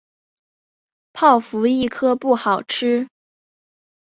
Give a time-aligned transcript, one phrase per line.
[1.13, 3.07] 泡芙一颗不好吃